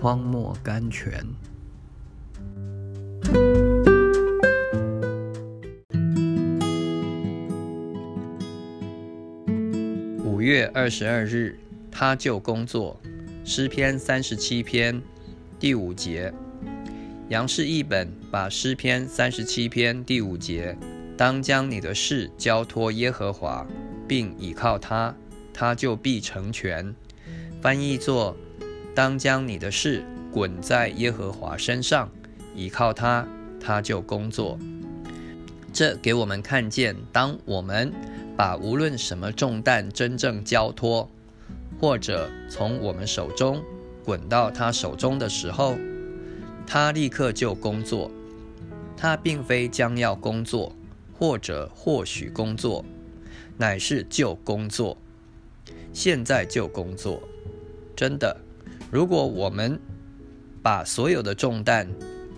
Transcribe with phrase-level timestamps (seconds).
[0.00, 1.22] 荒漠甘泉。
[10.24, 11.58] 五月二十二日，
[11.90, 12.98] 他就工作。
[13.44, 15.02] 诗篇三十七篇
[15.58, 16.32] 第五节，
[17.28, 20.74] 杨氏译本把诗篇三十七篇第五节，
[21.14, 23.66] 当将你的事交托耶和华，
[24.08, 25.14] 并倚靠他，
[25.52, 26.94] 他就必成全。
[27.60, 28.34] 翻译作：
[29.00, 32.10] 当将你的事滚在耶和华身上，
[32.54, 33.26] 倚靠他，
[33.58, 34.58] 他就工作。
[35.72, 37.90] 这给我们看见，当我们
[38.36, 41.08] 把无论什么重担真正交托，
[41.80, 43.62] 或者从我们手中
[44.04, 45.78] 滚到他手中的时候，
[46.66, 48.10] 他立刻就工作。
[48.98, 50.74] 他并非将要工作，
[51.18, 52.84] 或者或许工作，
[53.56, 54.98] 乃是就工作。
[55.90, 57.22] 现在就工作。
[57.96, 58.36] 真的，
[58.90, 59.80] 如果我们
[60.62, 61.88] 把所有的重担、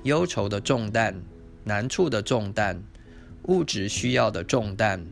[0.03, 1.23] 忧愁的重担、
[1.65, 2.83] 难处的重担、
[3.45, 5.07] 物质需要的重担、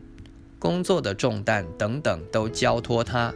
[0.59, 3.33] 工作的重担等等都交托他。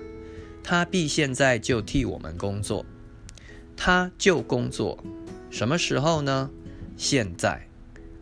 [0.63, 2.85] 他必现在就替我们工作，
[3.75, 5.03] 他就工作，
[5.49, 6.49] 什么时候呢？
[6.95, 7.67] 现在。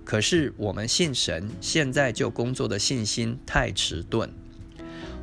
[0.06, 4.30] 可是我们信神现在就工作的信心太迟钝，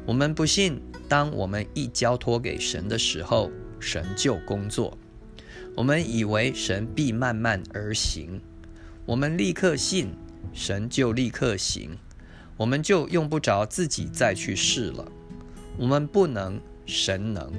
[0.06, 3.50] 我们不信，当我们一交托给神的时候，
[3.80, 4.96] 神就工作。
[5.74, 8.40] 我们以为神必慢慢而行，
[9.06, 10.14] 我们立刻信，
[10.52, 11.96] 神就立刻行，
[12.56, 15.10] 我们就用不着自己再去试了。
[15.76, 16.60] 我们不能。
[16.86, 17.52] 神能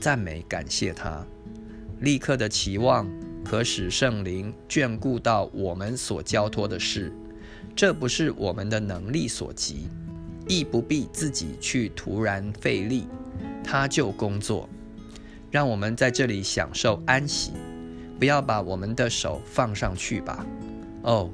[0.00, 1.26] 赞美感谢他，
[1.98, 3.10] 立刻的期望
[3.44, 7.12] 可使圣灵眷顾到我们所交托的事，
[7.74, 9.88] 这不是我们的能力所及，
[10.46, 13.08] 亦不必自己去徒然费力，
[13.64, 14.68] 他就工作。
[15.52, 17.52] 让我们在这里享受安息，
[18.18, 20.44] 不要把我们的手放上去吧。
[21.02, 21.30] 哦，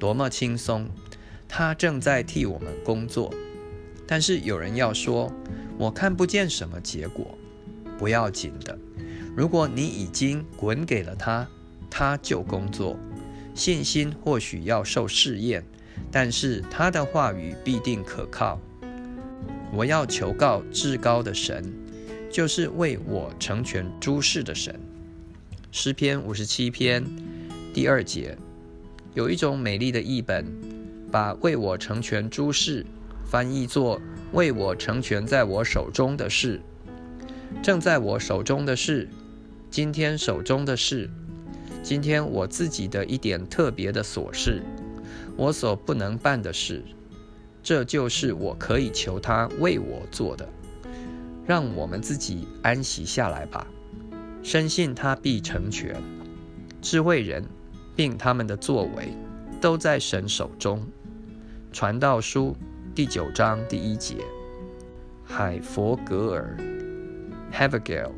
[0.00, 0.88] 多么轻松！
[1.46, 3.32] 他正在替我们工作。
[4.06, 5.32] 但是有人要说。
[5.78, 7.38] 我看不见什么结果，
[7.98, 8.78] 不要紧的。
[9.34, 11.48] 如果你已经滚给了他，
[11.88, 12.98] 他就工作。
[13.54, 15.64] 信心或许要受试验，
[16.12, 18.60] 但是他的话语必定可靠。
[19.72, 21.72] 我要求告至高的神，
[22.30, 24.78] 就是为我成全诸事的神。
[25.72, 27.04] 诗篇五十七篇
[27.74, 28.36] 第二节，
[29.14, 30.46] 有一种美丽的译本，
[31.10, 32.86] 把为我成全诸事
[33.24, 34.00] 翻译作。
[34.32, 36.60] 为我成全在我手中的事，
[37.60, 39.08] 正在我手中的事，
[39.72, 41.10] 今天手中的事，
[41.82, 44.62] 今天我自己的一点特别的琐事，
[45.36, 46.84] 我所不能办的事，
[47.60, 50.48] 这就是我可以求他为我做的。
[51.50, 53.66] 让我们自己安息下来吧，
[54.40, 56.00] 深信他必成全。
[56.80, 57.44] 智慧人
[57.96, 59.12] 并他们的作为
[59.60, 60.86] 都在神手中。
[61.72, 62.56] 传道书。
[62.94, 64.18] 第九章第一节，
[65.24, 66.56] 海佛格尔
[67.50, 68.12] h a v a g a l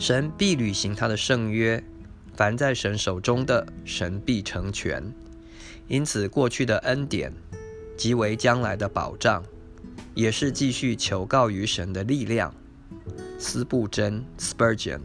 [0.00, 1.80] 神必履行他的圣约，
[2.34, 5.00] 凡在神手中的，神必成全。
[5.86, 7.32] 因此，过去的恩典，
[7.96, 9.44] 即为将来的保障，
[10.18, 12.52] 也是继续求告于神的力量。
[13.38, 14.98] 斯布真 （Spurgeon）。